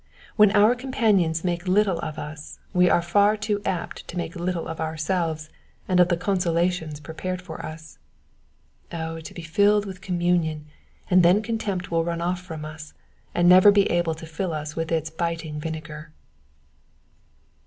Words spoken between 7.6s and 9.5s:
us. Oh to be